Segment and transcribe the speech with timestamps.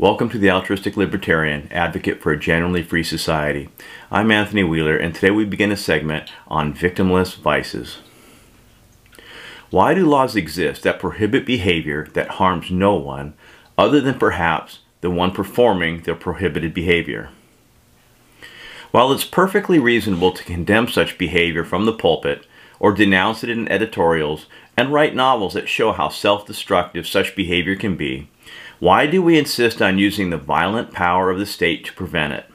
[0.00, 3.68] Welcome to the Altruistic Libertarian, advocate for a genuinely free society.
[4.12, 7.98] I'm Anthony Wheeler, and today we begin a segment on victimless vices.
[9.70, 13.34] Why do laws exist that prohibit behavior that harms no one,
[13.76, 17.30] other than perhaps the one performing the prohibited behavior?
[18.92, 22.46] While it's perfectly reasonable to condemn such behavior from the pulpit,
[22.78, 24.46] or denounce it in editorials,
[24.76, 28.28] and write novels that show how self-destructive such behavior can be,
[28.78, 32.46] why do we insist on using the violent power of the state to prevent it?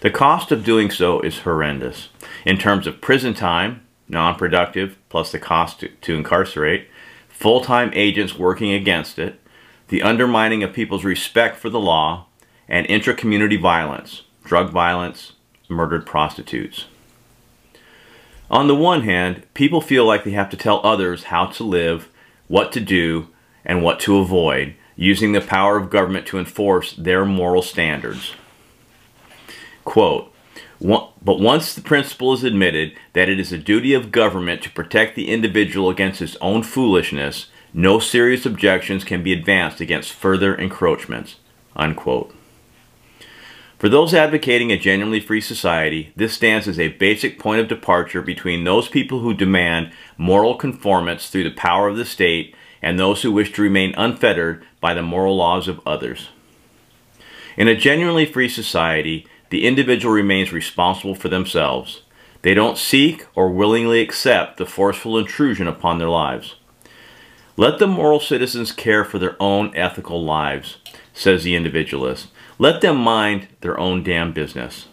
[0.00, 2.08] The cost of doing so is horrendous.
[2.44, 6.88] In terms of prison time, non-productive, plus the cost to, to incarcerate,
[7.28, 9.40] full-time agents working against it,
[9.88, 12.26] the undermining of people's respect for the law,
[12.68, 15.32] and intra-community violence, drug violence,
[15.68, 16.84] murdered prostitutes.
[18.50, 22.08] On the one hand, people feel like they have to tell others how to live,
[22.46, 23.28] what to do,
[23.64, 28.34] and what to avoid, using the power of government to enforce their moral standards.
[29.84, 30.32] Quote,
[30.80, 35.16] but once the principle is admitted that it is a duty of government to protect
[35.16, 41.36] the individual against his own foolishness, no serious objections can be advanced against further encroachments.
[41.76, 42.34] Unquote.
[43.78, 48.22] For those advocating a genuinely free society, this stands as a basic point of departure
[48.22, 53.22] between those people who demand moral conformance through the power of the state and those
[53.22, 56.28] who wish to remain unfettered by the moral laws of others.
[57.56, 62.02] In a genuinely free society, the individual remains responsible for themselves.
[62.42, 66.54] They don't seek or willingly accept the forceful intrusion upon their lives.
[67.56, 70.76] Let the moral citizens care for their own ethical lives,
[71.12, 72.28] says the individualist.
[72.60, 74.86] Let them mind their own damn business.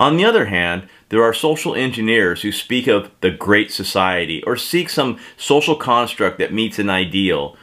[0.00, 4.56] On the other hand, there are social engineers who speak of the great society or
[4.56, 7.54] seek some social construct that meets an ideal,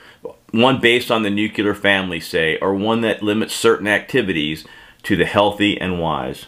[0.52, 4.68] one based on the nuclear family, say, or one that limits certain activities
[5.02, 6.46] to the healthy and wise.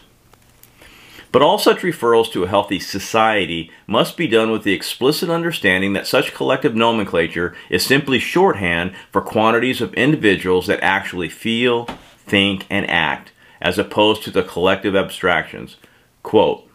[1.32, 5.92] But all such referrals to a healthy society must be done with the explicit understanding
[5.94, 11.86] that such collective nomenclature is simply shorthand for quantities of individuals that actually feel,
[12.26, 15.76] think, and act, as opposed to the collective abstractions.
[16.22, 16.68] Quote,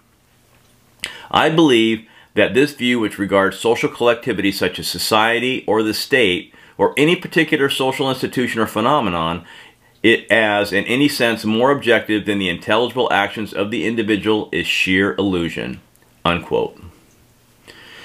[1.31, 6.53] I believe that this view which regards social collectivity such as society or the state
[6.77, 9.45] or any particular social institution or phenomenon
[10.03, 14.67] it as in any sense more objective than the intelligible actions of the individual is
[14.67, 15.81] sheer illusion.
[16.23, 16.79] Unquote.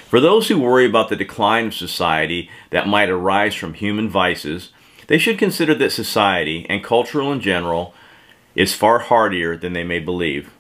[0.09, 4.71] For those who worry about the decline of society that might arise from human vices,
[5.09, 7.95] they should consider that society, and culture in general,
[8.61, 10.51] is far hardier than they may believe.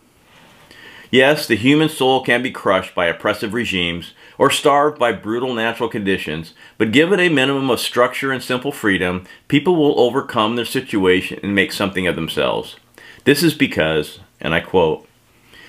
[1.11, 5.89] Yes, the human soul can be crushed by oppressive regimes or starved by brutal natural
[5.89, 11.39] conditions, but given a minimum of structure and simple freedom, people will overcome their situation
[11.43, 12.77] and make something of themselves.
[13.25, 15.07] This is because, and I quote,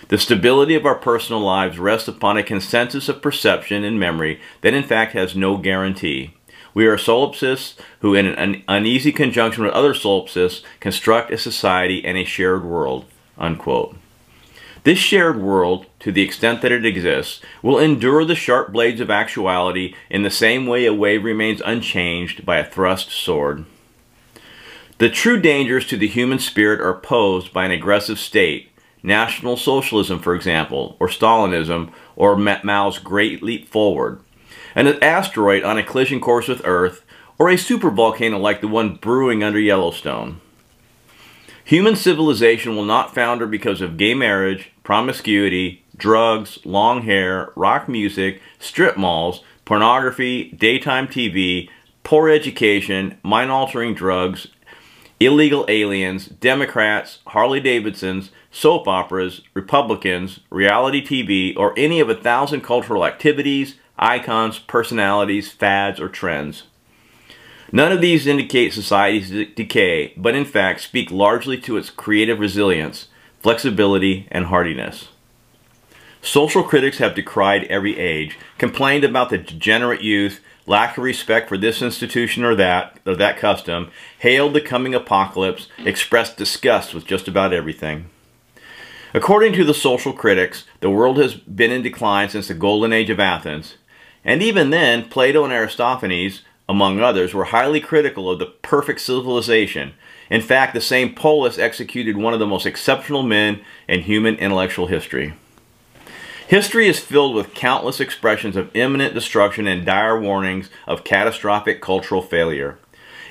[0.08, 4.74] the stability of our personal lives rests upon a consensus of perception and memory that
[4.74, 6.34] in fact has no guarantee.
[6.74, 12.18] We are solipsists who, in an uneasy conjunction with other solipsists, construct a society and
[12.18, 13.06] a shared world.
[13.38, 13.96] Unquote.
[14.84, 19.12] This shared world, to the extent that it exists, will endure the sharp blades of
[19.12, 23.66] actuality in the same way a wave remains unchanged by a thrust sword.
[24.98, 28.70] The true dangers to the human spirit are posed by an aggressive state,
[29.04, 34.20] National Socialism, for example, or Stalinism, or Mao's Great Leap Forward,
[34.76, 37.04] an asteroid on a collision course with Earth,
[37.38, 40.40] or a supervolcano like the one brewing under Yellowstone.
[41.64, 48.42] Human civilization will not founder because of gay marriage, promiscuity, drugs, long hair, rock music,
[48.60, 51.70] strip malls, pornography, daytime TV,
[52.04, 54.48] poor education, mind-altering drugs,
[55.20, 63.06] illegal aliens, Democrats, Harley-Davidsons, soap operas, Republicans, reality TV, or any of a thousand cultural
[63.06, 66.64] activities, icons, personalities, fads, or trends.
[67.72, 73.08] None of these indicate society's decay, but in fact speak largely to its creative resilience,
[73.40, 75.08] flexibility, and hardiness.
[76.22, 81.58] Social critics have decried every age, complained about the degenerate youth, lack of respect for
[81.58, 83.90] this institution or that, or that custom,
[84.20, 88.10] hailed the coming apocalypse, expressed disgust with just about everything.
[89.14, 93.10] According to the social critics, the world has been in decline since the golden age
[93.10, 93.76] of Athens,
[94.24, 96.42] and even then, Plato and Aristophanes
[96.72, 99.94] among others, were highly critical of the perfect civilization.
[100.30, 104.88] In fact, the same polis executed one of the most exceptional men in human intellectual
[104.88, 105.34] history.
[106.48, 112.22] History is filled with countless expressions of imminent destruction and dire warnings of catastrophic cultural
[112.22, 112.80] failure.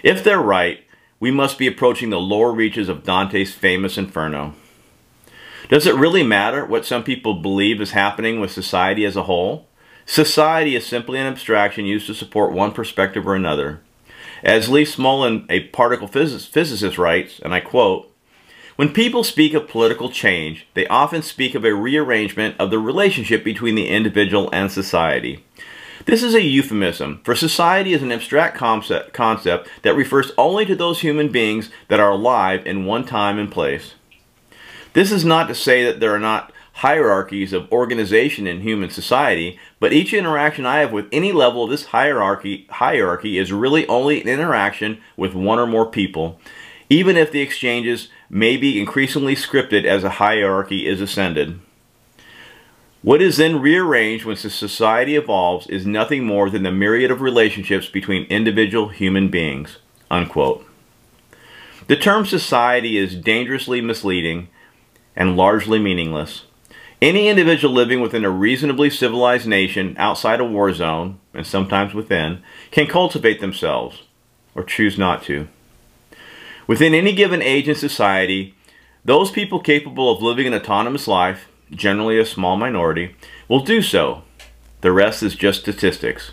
[0.02, 0.84] If they're right,
[1.19, 4.54] we must be approaching the lower reaches of Dante's famous Inferno.
[5.69, 9.69] Does it really matter what some people believe is happening with society as a whole?
[10.06, 13.81] Society is simply an abstraction used to support one perspective or another.
[14.43, 18.11] As Lee Smolin, a particle physicist, writes, and I quote,
[18.76, 23.44] when people speak of political change, they often speak of a rearrangement of the relationship
[23.44, 25.44] between the individual and society.
[26.06, 30.75] This is a euphemism, for society is an abstract concept, concept that refers only to
[30.75, 33.94] those human beings that are alive in one time and place.
[34.94, 36.50] This is not to say that there are not
[36.81, 41.69] hierarchies of organization in human society, but each interaction I have with any level of
[41.71, 46.41] this hierarchy, hierarchy is really only an interaction with one or more people,
[46.88, 51.61] even if the exchanges may be increasingly scripted as a hierarchy is ascended.
[53.03, 57.91] What is then rearranged when society evolves is nothing more than the myriad of relationships
[57.91, 59.77] between individual human beings.
[60.11, 60.67] Unquote.
[61.88, 64.49] The term society is dangerously misleading
[65.15, 66.47] and largely meaningless.
[67.02, 72.43] Any individual living within a reasonably civilized nation outside a war zone, and sometimes within,
[72.70, 74.02] can cultivate themselves,
[74.55, 75.49] or choose not to.
[76.67, 78.55] Within any given age in society,
[79.02, 83.17] those people capable of living an autonomous life, generally a small minority,
[83.49, 84.23] will do so.
[84.82, 86.32] The rest is just statistics.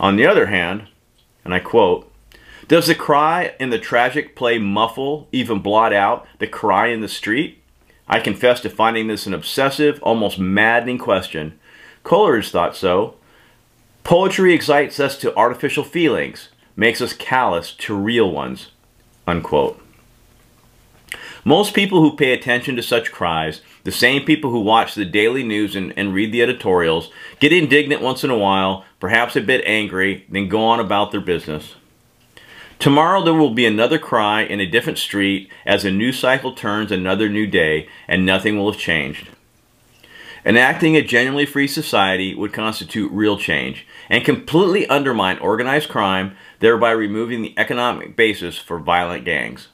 [0.00, 0.88] On the other hand,
[1.44, 2.12] and I quote,
[2.66, 7.08] does the cry in the tragic play muffle, even blot out, the cry in the
[7.08, 7.61] street?
[8.08, 11.58] I confess to finding this an obsessive, almost maddening question.
[12.04, 13.14] Coleridge thought so.
[14.04, 18.70] Poetry excites us to artificial feelings, makes us callous to real ones.
[19.26, 19.80] Unquote.
[21.44, 25.42] Most people who pay attention to such cries, the same people who watch the daily
[25.42, 27.10] news and, and, read the editorials,
[27.40, 31.20] get indignant once in a while, perhaps a bit angry, then go on about their
[31.20, 31.74] business.
[32.82, 36.90] Tomorrow there will be another cry in a different street as a new cycle turns
[36.90, 39.28] another new day and nothing will have changed.
[40.44, 46.90] Enacting a genuinely free society would constitute real change and completely undermine organized crime, thereby
[46.90, 49.68] removing the economic basis for violent gangs.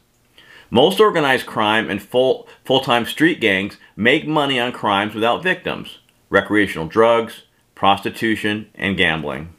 [0.69, 5.97] Most organized crime and full, full-time street gangs make money on crimes without victims,
[6.29, 7.45] recreational drugs,
[7.75, 9.55] prostitution, and gambling.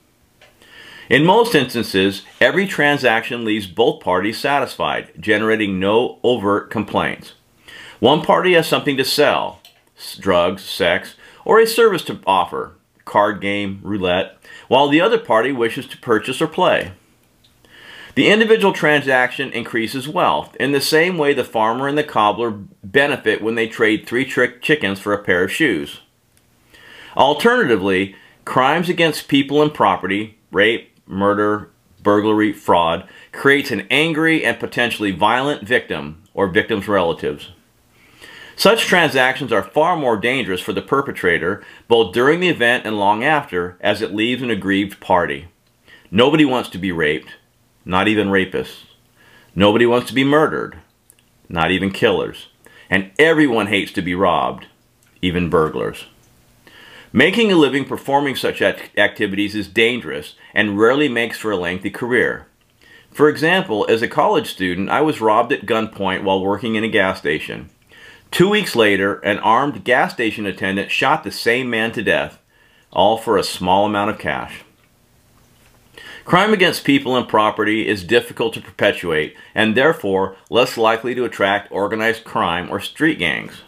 [1.09, 7.33] In most instances, every transaction leaves both parties satisfied, generating no overt complaints.
[7.99, 9.59] One party has something to sell,
[10.19, 12.75] drugs, sex, or a service to offer,
[13.05, 16.91] card game, roulette, while the other party wishes to purchase or play.
[18.13, 22.51] The individual transaction increases wealth in the same way the farmer and the cobbler
[22.83, 26.01] benefit when they trade three trick chickens for a pair of shoes.
[27.17, 28.15] Alternatively,
[28.45, 31.69] crimes against people and property, rape, murder,
[32.01, 37.49] burglary, fraud, creates an angry and potentially violent victim or victim's relatives.
[38.55, 43.23] Such transactions are far more dangerous for the perpetrator, both during the event and long
[43.23, 45.47] after, as it leaves an aggrieved party.
[46.11, 47.29] Nobody wants to be raped,
[47.85, 48.83] not even rapists.
[49.55, 50.77] Nobody wants to be murdered,
[51.47, 52.47] not even killers.
[52.89, 54.67] And everyone hates to be robbed,
[55.21, 56.05] even burglars.
[57.11, 61.89] Making a living performing such act activities is dangerous and rarely makes for a lengthy
[61.89, 62.45] career.
[63.11, 66.89] For example, as a college student, I was robbed at gunpoint while working in a
[66.89, 67.71] gas station.
[68.29, 72.39] Two weeks later, an armed gas station attendant shot the same man to death,
[72.93, 74.63] all for a small amount of cash.
[76.25, 81.71] Crime against people and property is difficult to perpetuate and therefore less likely to attract
[81.71, 83.63] organized crime or street gangs.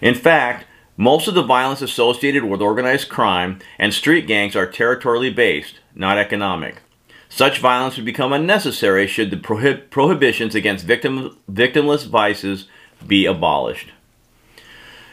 [0.00, 0.64] In fact,
[1.00, 6.18] most of the violence associated with organized crime and street gangs are territorially based, not
[6.18, 6.82] economic.
[7.30, 12.66] Such violence would become unnecessary should the prohib prohibitions against victim victimless vices
[13.06, 13.92] be abolished.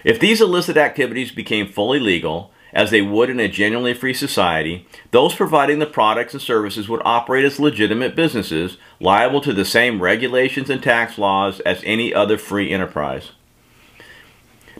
[0.03, 4.86] If these illicit activities became fully legal, as they would in a genuinely free society,
[5.12, 10.01] those providing the products and services would operate as legitimate businesses, liable to the same
[10.03, 13.32] regulations and tax laws as any other free enterprise.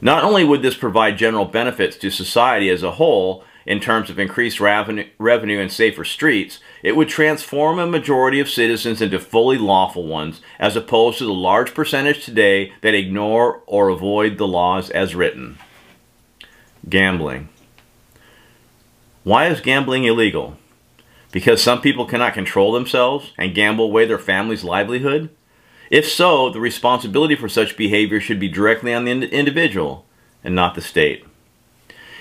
[0.01, 4.17] Not only would this provide general benefits to society as a whole in terms of
[4.17, 10.07] increased revenue, and safer streets, it would transform a majority of citizens into fully lawful
[10.07, 15.15] ones, as opposed to the large percentage today that ignore or avoid the laws as
[15.15, 15.57] written.
[16.87, 17.49] Gambling.
[19.23, 20.57] Why is gambling illegal?
[21.33, 25.29] Because some people cannot control themselves and gamble away their family's livelihood?
[25.89, 30.06] If so, the responsibility for such behavior should be directly on the individual
[30.44, 31.25] and not the state.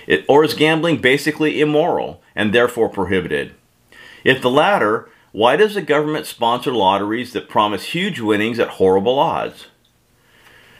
[0.06, 3.54] It, or is gambling basically immoral and therefore prohibited?
[4.24, 9.18] If the latter, Why does the government sponsor lotteries that promise huge winnings at horrible
[9.18, 9.66] odds?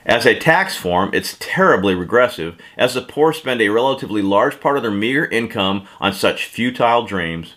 [0.07, 4.79] As a tax form, it's terribly regressive, as the poor spend a relatively large part
[4.79, 7.57] of their meager income on such futile dreams.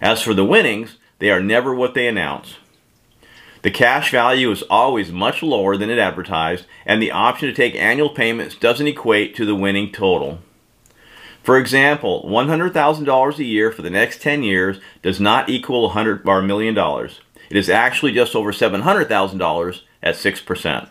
[0.00, 2.58] As for the winnings, they are never what they announce.
[3.62, 7.74] The cash value is always much lower than it advertised, and the option to take
[7.74, 10.38] annual payments doesn't equate to the winning total.
[11.42, 16.38] For example, $100,000 a year for the next 10 years does not equal 100 or
[16.38, 17.20] a million dollars.
[17.50, 20.88] It is actually just over $700,000 at 6%.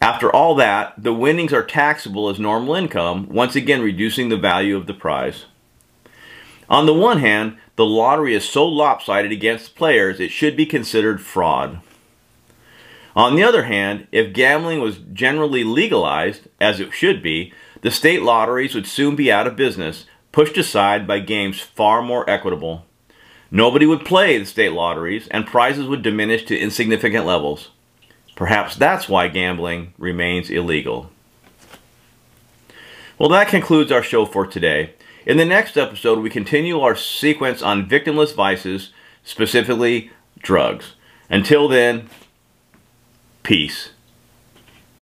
[0.00, 4.76] After all that, the winnings are taxable as normal income, once again reducing the value
[4.76, 5.44] of the prize.
[6.72, 11.20] On the one hand, the lottery is so lopsided against players it should be considered
[11.20, 11.80] fraud.
[13.14, 17.52] On the other hand, if gambling was generally legalized, as it should be,
[17.82, 22.28] the state lotteries would soon be out of business, pushed aside by games far more
[22.28, 22.86] equitable.
[23.50, 27.68] Nobody would play the state lotteries, and prizes would diminish to insignificant levels.
[28.34, 31.10] Perhaps that's why gambling remains illegal.
[33.18, 34.94] Well, that concludes our show for today.
[35.24, 38.90] In the next episode, we continue our sequence on victimless vices,
[39.22, 40.10] specifically
[40.40, 40.94] drugs.
[41.30, 42.08] Until then,
[43.44, 43.90] peace.